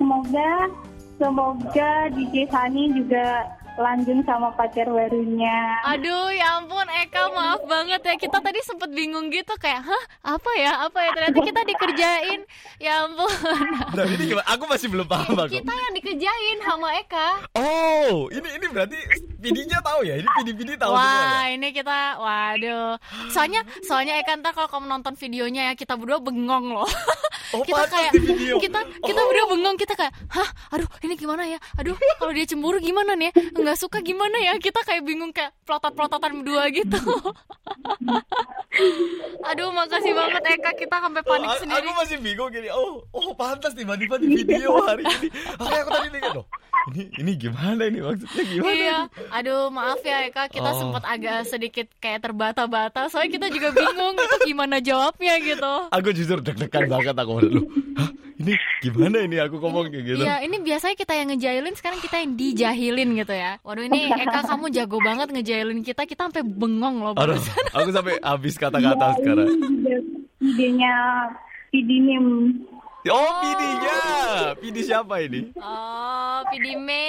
[0.00, 0.52] Semoga
[1.20, 3.26] semoga DJ Sani juga
[3.76, 5.80] lanjut sama pacar barunya.
[5.84, 8.14] Aduh, ya ampun Eka, maaf banget ya.
[8.16, 10.04] Kita tadi sempet bingung gitu kayak, hah,
[10.36, 11.10] apa ya, apa ya?
[11.12, 12.40] Ternyata kita dikerjain.
[12.80, 13.30] Ya ampun.
[13.92, 14.48] Nah, ini gimana?
[14.56, 15.52] Aku masih belum paham aku.
[15.52, 17.28] Kita yang dikerjain sama Eka.
[17.56, 18.98] Oh, ini ini berarti
[19.46, 20.14] PD-nya tahu ya?
[20.18, 21.26] Ini PD-PD tahu semua ya?
[21.30, 22.92] Wah, ini kita, waduh.
[23.30, 26.88] Soalnya, soalnya Eka ntar kalau kamu nonton videonya ya kita berdua bengong loh.
[27.54, 28.12] Oh, kita kayak,
[28.58, 29.26] kita kita Oh.
[29.30, 31.58] berdua bengong, kita kayak, hah, aduh, ini gimana ya?
[31.78, 33.30] Aduh, kalau dia cemburu gimana nih?
[33.30, 33.32] ya?
[33.54, 34.52] Nggak suka gimana ya?
[34.58, 36.98] Kita kayak bingung kayak pelotot-pelototan berdua gitu.
[39.50, 41.86] aduh, makasih banget Eka, kita sampai panik Oh, sendiri.
[41.86, 42.68] Aku masih bingung gini.
[42.68, 45.28] Oh, oh pantas tiba-tiba di video hari ini.
[45.56, 46.46] Aku tadi mikir loh.
[46.86, 48.70] Ini ini gimana ini maksudnya gimana?
[48.70, 49.35] Iya, ini?
[49.36, 50.78] Aduh maaf ya Eka, kita Oh.
[50.78, 55.74] sempat agak sedikit kayak terbata-bata, soalnya kita juga bingung itu gimana jawabnya gitu.
[55.88, 57.64] Aku jujur deg-degan banget aku loh.
[57.94, 60.22] Hah, ini gimana ini aku ngomong kayak gitu?
[60.22, 63.52] Iya, ini biasanya kita yang ngejailin, sekarang kita yang dijahilin gitu ya.
[63.60, 67.56] Waduh ini Eka kamu jago banget ngejailin kita, kita sampai bengong loh Aduh, barusan.
[67.72, 69.48] aku sampai habis kata-kata sekarang.
[69.48, 69.94] Ini ide,
[70.40, 70.94] idenya
[71.68, 72.26] Pidinim.
[73.10, 73.98] Oh, PD-nya.
[74.58, 75.54] PD siapa ini?
[75.58, 77.04] Oh, Pidime.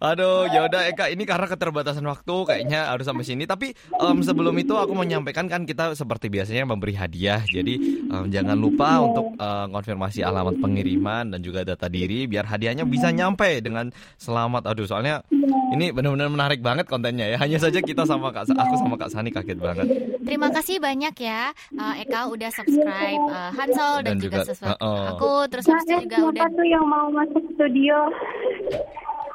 [0.00, 3.44] Aduh, ya udah Eka, ini karena keterbatasan waktu kayaknya harus sampai sini.
[3.48, 7.40] Tapi em, sebelum itu aku mau menyampaikan kan kita seperti biasanya memberi hadiah.
[7.44, 12.84] Jadi em, jangan lupa untuk eh, konfirmasi alamat pengiriman dan juga data diri biar hadiahnya
[12.84, 13.88] bisa nyampe dengan
[14.20, 14.68] selamat.
[14.68, 15.24] Aduh, soalnya
[15.70, 17.36] ini benar-benar menarik banget kontennya ya.
[17.38, 19.86] Hanya saja kita sama Kak aku sama Kak Sani kaget banget.
[20.20, 24.78] Terima kasih banyak ya eh, Eka udah subscribe eh, Hansol dan, Dan juga, juga, subscribe
[24.78, 25.06] uh-uh.
[25.16, 25.29] aku.
[25.46, 27.96] Terus Nah, habis itu eh, juga siapa udah tuh yang mau masuk studio?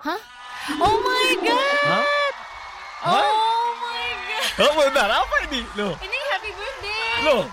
[0.01, 0.19] Hah?
[0.77, 1.77] Oh my god.
[1.86, 2.05] Hah?
[3.05, 3.38] Oh
[3.77, 4.45] my god.
[4.58, 5.62] Oh, bentar, apa ini?
[5.73, 7.10] Loh, Ini happy birthday.
[7.23, 7.43] loh.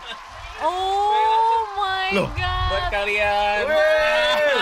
[0.60, 2.68] Oh my Loh, god.
[2.68, 3.62] buat kalian.
[3.66, 4.54] Wey,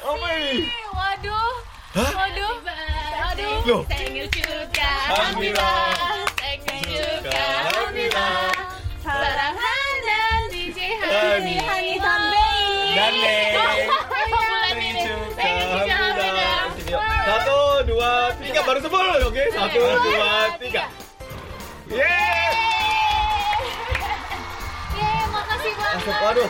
[0.00, 0.70] apa ini?
[0.88, 1.52] Waduh.
[1.92, 2.54] Waduh.
[3.26, 3.56] Aduh.
[3.64, 3.82] Loh.
[3.86, 4.90] Tengil juga.
[5.10, 5.89] Alhamdulillah.
[18.80, 19.42] sepuluh, oke?
[19.52, 20.84] Satu, dua, tiga.
[21.90, 22.52] Yeay!
[24.96, 26.16] Yeay, makasih banget.
[26.22, 26.48] Waduh,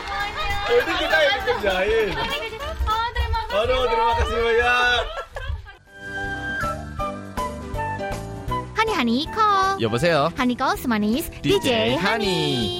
[0.70, 2.08] itu kita yang dikerjain.
[2.14, 3.58] Oh, terima kasih.
[3.58, 5.02] Aduh, terima kasih banyak.
[8.76, 10.32] Honey, Honey Call 여보세요.
[10.36, 11.68] 하니걸 스마니스 DJ, DJ
[12.00, 12.79] Honey.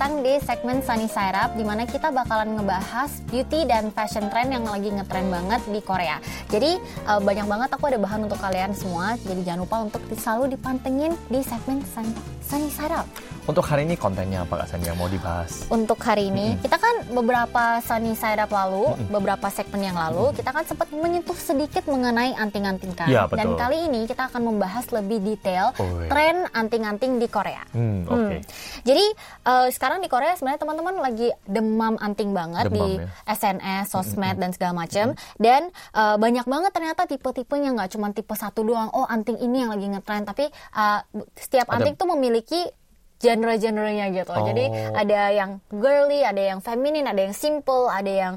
[0.00, 4.48] Datang di segmen Sunny Side Up di mana kita bakalan ngebahas beauty dan fashion trend
[4.48, 6.16] yang lagi ngetrend banget di Korea.
[6.48, 10.56] Jadi eh, banyak banget aku ada bahan untuk kalian semua, jadi jangan lupa untuk selalu
[10.56, 13.04] dipantengin di segmen Sun- Sunny Side Up.
[13.50, 15.66] Untuk hari ini kontennya apa Kak Sani yang mau dibahas?
[15.66, 20.54] Untuk hari ini, kita kan beberapa Sunny Side Up lalu, beberapa segmen yang lalu, kita
[20.54, 23.10] kan sempat menyentuh sedikit mengenai anting-anting kan.
[23.10, 23.42] Iya, betul.
[23.42, 26.06] Dan kali ini kita akan membahas lebih detail Oh, iya.
[26.06, 27.66] tren anting-anting di Korea.
[27.74, 28.38] Hmm, oke.
[28.86, 29.04] Jadi
[29.42, 33.10] eh, sekarang di Korea sebenarnya teman-teman lagi demam anting banget Demam, di ya.
[33.26, 35.10] SNS, sosmed dan segala macam.
[35.34, 38.94] Dan eh, banyak banget ternyata tipe-tipenya nggak cuma tipe satu doang.
[38.94, 41.00] Oh anting ini yang lagi ngetren, tapi eh,
[41.34, 42.62] setiap Ada- anting tuh memiliki
[43.20, 44.32] genre-genrenya gitu.
[44.32, 44.96] Jadi Oh.
[44.96, 48.34] ada yang girly, ada yang feminin, ada yang simple, ada yang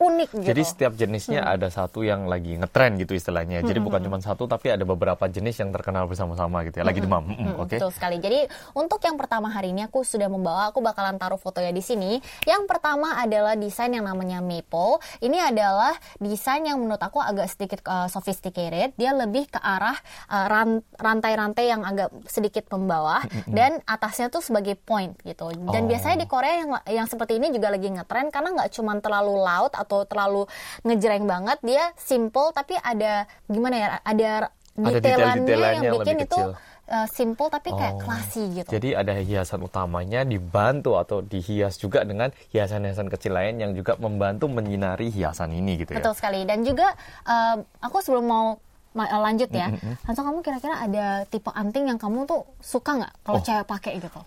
[0.00, 0.46] unik gitu.
[0.48, 3.60] Jadi setiap jenisnya ada satu yang lagi ngetren gitu istilahnya.
[3.60, 6.84] Jadi bukan cuma satu tapi ada beberapa jenis yang terkenal bersama-sama gitu ya.
[6.84, 7.22] Lagi demam.
[7.22, 7.76] Mm, Mm, Oke.
[7.76, 8.16] Betul sekali.
[8.16, 12.16] Jadi untuk yang pertama hari ini aku sudah membawa, aku bakalan taruh fotonya di sini.
[12.42, 14.96] Yang pertama adalah desain yang namanya maple.
[15.18, 18.94] Ini adalah desain yang menurut aku agak sedikit uh, sophisticated.
[18.94, 24.76] Dia lebih ke arah uh, ran- rantai-rantai yang agak sedikit membawah dan atasnya tuh sebagai
[24.76, 25.52] point gitu.
[25.68, 25.88] Dan Oh.
[25.88, 29.72] biasanya di Korea yang yang seperti ini juga lagi ngetren karena nggak cuma terlalu loud
[29.90, 30.46] atau terlalu
[30.80, 31.58] ngejreng banget.
[31.60, 33.88] Dia simple tapi ada gimana ya?
[34.00, 34.30] Ada
[34.72, 36.54] detailannya detail-detailannya yang yang bikin itu kecil.
[36.86, 38.00] uh, simple tapi kayak Oh.
[38.00, 38.70] classy gitu.
[38.70, 44.46] Jadi ada hiasan utamanya dibantu atau dihias juga dengan hiasan-hiasan kecil lain yang juga membantu
[44.46, 45.98] menyinari hiasan ini gitu ya.
[45.98, 46.46] Betul sekali.
[46.46, 46.94] Dan juga
[47.26, 48.46] um, aku sebelum mau
[48.90, 53.12] ma- uh, lanjut ya, Hanso kamu kira-kira ada tipe anting yang kamu tuh suka nggak
[53.20, 53.44] kalau Oh.
[53.44, 54.20] cewek pakai gitu?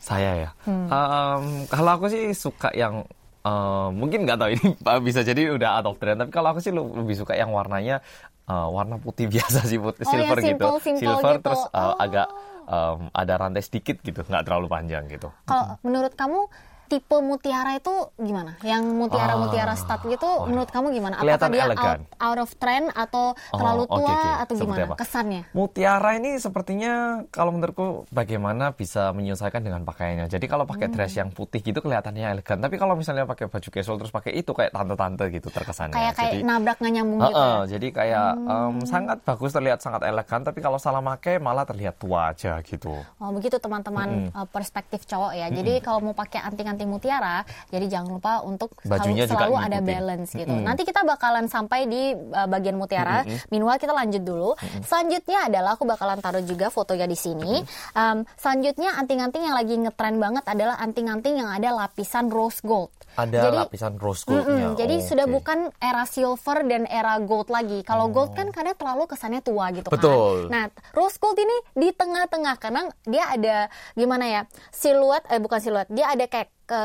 [0.00, 0.50] Saya ya.
[0.64, 0.88] Hmm.
[0.88, 3.04] Em, kalau aku sih suka yang
[3.42, 4.66] em, mungkin nggak tahu ini
[5.06, 6.18] bisa jadi udah out of trend.
[6.18, 8.00] Tapi kalau aku sih lebih suka yang warnanya
[8.44, 10.46] eh, warna putih biasa sih putih Oh, silver gitu.
[10.46, 11.44] simple- simple silver gitu.
[11.44, 11.94] terus eh, Oh.
[11.96, 12.26] agak
[12.64, 15.28] em, ada rantai sedikit gitu, nggak terlalu panjang gitu.
[15.42, 16.46] Kalau menurut kamu
[16.90, 18.58] tipe mutiara itu gimana?
[18.60, 20.44] Yang mutiara-mutiara Ah, stud gitu, waduh.
[20.44, 21.14] menurut kamu gimana?
[21.16, 21.98] Kelihatan Apakah dia out, elegan.
[22.18, 24.30] out of trend atau terlalu oke, tua oke.
[24.42, 24.84] atau Seperti gimana?
[24.84, 24.94] apa?
[24.98, 25.42] Kesannya?
[25.52, 26.92] Mutiara ini sepertinya
[27.28, 30.26] kalau menurutku bagaimana bisa menyesuaikan dengan pakaiannya.
[30.26, 30.94] Jadi kalau pakai Hmm.
[30.94, 32.58] dress yang putih gitu kelihatannya elegan.
[32.58, 35.94] Tapi kalau misalnya pakai baju casual terus pakai itu kayak tante-tante gitu terkesannya.
[35.94, 37.30] Kayak kayak Jadi- nabrak nggak nyambung gitu.
[37.30, 37.68] Heeh, ya?
[37.70, 38.80] jadi kayak Hmm.
[38.82, 42.96] sangat bagus terlihat sangat elegan tapi kalau salah pakai malah terlihat tua aja gitu.
[43.16, 45.46] Oh begitu teman-teman uh, perspektif cowok ya.
[45.50, 49.78] Jadi kalau mau pakai anting-anting mutiara, jadi jangan lupa untuk selalu, Bajunya juga selalu ada
[49.80, 50.52] balance gitu.
[50.52, 50.66] Mm-mm.
[50.68, 53.24] Nanti kita bakalan sampai di uh, bagian mutiara.
[53.48, 54.50] Meanwhile kita lanjut dulu.
[54.84, 57.64] Selanjutnya adalah aku bakalan taruh juga fotonya di sini.
[57.96, 62.92] Um, selanjutnya anting-anting yang lagi ngetren banget adalah anting-anting yang ada lapisan rose gold.
[63.10, 64.70] Ada Jadi- lapisan rose goldnya.
[64.70, 67.82] Mm-mm, jadi Oh, sudah bukan era silver dan era gold lagi.
[67.82, 70.46] Kalau gold kan kadang terlalu kesannya tua gitu Betul.
[70.46, 70.50] kan.
[70.50, 73.56] Nah, rose gold ini di tengah-tengah karena dia ada
[73.92, 74.42] gimana ya?
[74.70, 76.80] Siluet eh bukan siluet, dia ada kayak ke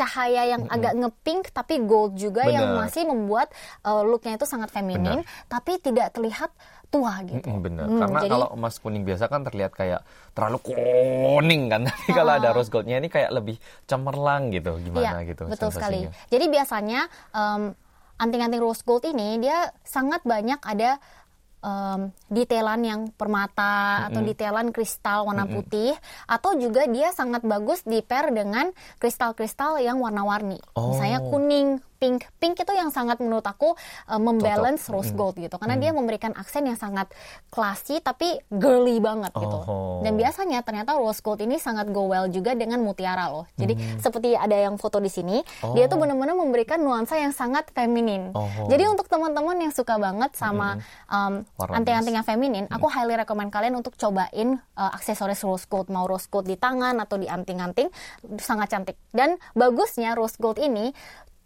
[0.00, 2.80] cahaya yang agak ngepink tapi gold juga yang Benar.
[2.82, 6.48] masih membuat uh, looknya itu sangat feminin tapi tidak terlihat
[6.90, 7.46] tua gitu.
[7.46, 7.86] Mm, bener.
[7.86, 10.00] Hmm, Karena jadi- kalau emas kuning biasa kan terlihat kayak
[10.32, 11.84] terlalu kuning kan.
[11.86, 14.74] Tapi kalau ada rose goldnya ini kayak lebih cemerlang gitu.
[14.80, 16.02] Gimana Iya, gitu betul sekali.
[16.02, 16.26] sensasinya.
[16.26, 17.62] Jadi biasanya em,
[18.18, 20.98] anting-anting rose gold ini dia sangat banyak ada
[21.60, 25.94] em, detailan yang permata atau detailan kristal warna putih
[26.26, 30.60] atau juga dia sangat bagus di pair dengan kristal-kristal yang warna-warni.
[30.76, 30.92] Oh.
[30.92, 32.24] Misalnya kuning, pink.
[32.40, 33.76] Pink itu yang sangat menurut aku
[34.08, 37.12] eh, membalance rose gold gitu karena dia memberikan aksen yang sangat
[37.52, 39.58] classy tapi girly banget gitu.
[39.68, 40.00] Oh.
[40.00, 43.44] Dan biasanya ternyata rose gold ini sangat go well juga dengan mutiara loh.
[43.60, 45.44] Jadi seperti ada yang foto di sini,
[45.76, 48.32] dia tuh benar-benar memberikan nuansa yang sangat feminin.
[48.32, 48.48] Oh.
[48.66, 50.80] Jadi untuk teman-teman yang suka banget sama
[51.12, 55.92] um, Warna anting-anting yang feminin, aku highly recommend kalian untuk cobain uh, aksesoris rose gold,
[55.92, 57.92] mau rose gold di tangan atau di anting-anting,
[58.40, 58.96] sangat cantik.
[59.12, 60.94] Dan bagusnya rose gold ini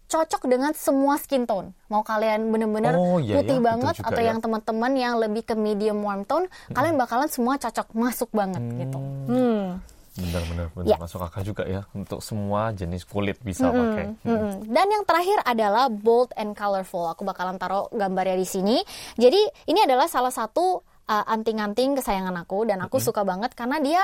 [0.05, 1.73] cocok dengan semua skin tone.
[1.89, 4.29] Mau kalian bener-bener Oh, iya putih ya, betul banget juga atau ya.
[4.31, 8.99] yang teman-teman yang lebih ke medium warm tone, kalian bakalan semua cocok masuk banget gitu.
[9.01, 9.81] Hmm.
[10.15, 10.97] Benar-benar benar Ya.
[11.03, 14.15] masuk akal juga ya untuk semua jenis kulit bisa pakai.
[14.23, 14.63] Mm-mm.
[14.71, 17.11] Dan yang terakhir adalah bold and colorful.
[17.11, 18.77] Aku bakalan taruh gambarnya di sini.
[19.19, 24.03] Jadi ini adalah salah satu uh, anting-anting kesayangan aku dan aku suka banget karena dia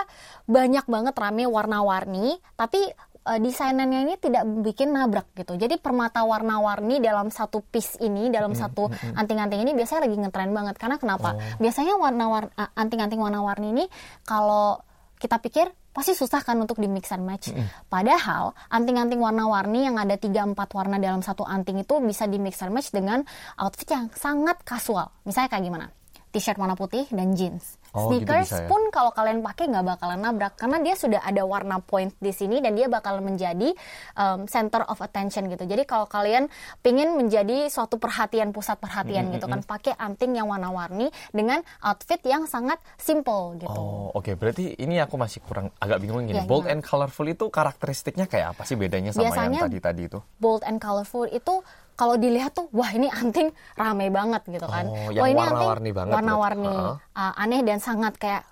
[0.50, 2.82] banyak banget rame warna-warni, tapi
[3.26, 5.56] eh, desainannya ini tidak bikin nabrak gitu.
[5.56, 10.76] Jadi permata warna-warni dalam satu piece ini, dalam satu anting-anting ini biasanya lagi ngetren banget.
[10.78, 11.37] Karena kenapa?
[11.59, 13.85] Biasanya warna-warna anting-anting warna-warni ini
[14.24, 14.80] kalau
[15.20, 17.50] kita pikir pasti susah kan untuk di mix and match.
[17.90, 22.62] Padahal anting-anting warna-warni yang ada 3 4 warna dalam satu anting itu bisa di mix
[22.62, 23.26] and match dengan
[23.59, 25.11] outfit yang sangat kasual.
[25.26, 25.87] Misalnya kayak gimana?
[26.30, 27.79] T-shirt warna putih dan jeans.
[27.90, 28.68] Oh, gitu Sneakers bisa ya?
[28.70, 32.59] pun kalau kalian pakai nggak bakalan nabrak karena dia sudah ada warna point di sini
[32.59, 33.74] dan dia bakal menjadi
[34.14, 35.64] um, center of attention gitu.
[35.64, 36.46] Jadi kalau kalian
[36.81, 42.46] pingin menjadi suatu perhatian pusat perhatian gitu kan pakai anting yang warna-warni dengan outfit yang
[42.46, 43.70] sangat simple gitu.
[43.70, 44.35] Oh, oke.
[44.35, 46.38] Berarti ini aku masih kurang agak bingung gini.
[46.38, 46.74] Ya, Bold gimana?
[46.76, 50.18] and colorful itu karakteristiknya kayak apa sih bedanya sama Biasanya- yang tadi-tadi itu?
[50.38, 51.55] bold and colorful itu
[52.00, 54.88] kalau dilihat tuh wah ini anting rame banget gitu kan.
[54.88, 56.76] Oh, yang wah ini warna-warni anting banget warna-warni
[57.12, 58.48] uh, aneh dan sangat kayak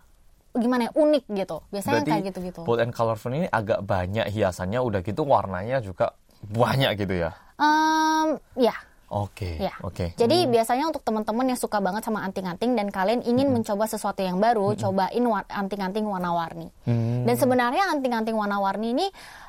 [0.53, 1.65] gimana ya unik gitu.
[1.73, 2.61] Biasanya Berarti kayak gitu-gitu.
[2.69, 6.13] bold and colorful ini agak banyak hiasannya, udah gitu warnanya juga
[6.45, 7.33] banyak gitu ya.
[7.57, 8.77] Um, ya
[9.09, 9.73] Oke, Ya.
[9.81, 10.13] oke.
[10.15, 14.37] Jadi biasanya untuk teman-teman yang suka banget sama anting-anting dan kalian ingin mencoba sesuatu yang
[14.37, 16.69] baru, cobain wa- anting-anting warna-warni.
[16.85, 17.25] Hmm.
[17.25, 19.07] Dan sebenarnya anting-anting warna-warni ini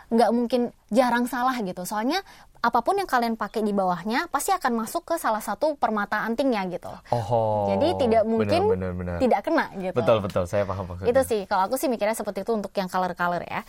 [0.09, 1.83] nggak mungkin jarang salah gitu.
[1.83, 2.23] Soalnya
[2.59, 6.63] apa pun yang kalian pakai di bawahnya pasti akan masuk ke salah satu permata antingnya
[6.67, 6.91] gitu.
[7.09, 9.17] Oh, Jadi tidak mungkin benar, benar, benar.
[9.19, 9.95] tidak kena gitu.
[9.95, 10.43] Betul, betul.
[10.43, 11.07] Saya paham maksudnya.
[11.09, 13.63] Itu sih, kalau aku sih mikirnya seperti itu untuk yang color-color ya.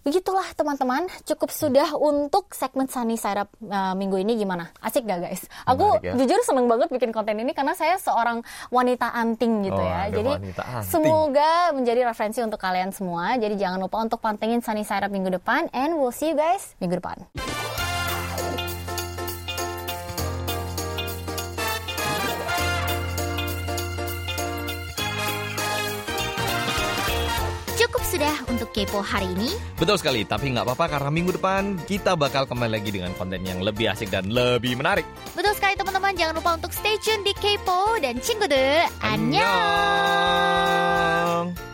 [0.00, 4.72] Begitulah teman-teman, cukup sudah untuk segmen Sunny Side Up uh, minggu ini gimana?
[4.80, 5.44] Asik gak guys?
[5.68, 6.12] Aku Menarik ya.
[6.16, 8.40] jujur seneng banget bikin konten ini karena saya seorang
[8.72, 10.08] wanita anting gitu Oh, ya.
[10.08, 10.32] Jadi
[10.84, 13.36] semoga menjadi referensi untuk kalian semua.
[13.36, 16.72] Jadi jangan lupa untuk pantengin Sunny Side Up minggu depan and we'll see you guys
[16.80, 17.20] minggu depan.
[28.60, 29.56] untuk Kepo hari ini.
[29.80, 33.64] Betul sekali, tapi nggak apa-apa karena minggu depan kita bakal kembali lagi dengan konten yang
[33.64, 35.08] lebih asik dan lebih menarik.
[35.32, 38.84] Betul sekali teman-teman, jangan lupa untuk stay tune di Kepo dan Cinggude.
[39.00, 39.40] Annyeong!
[41.48, 41.69] Annyeong.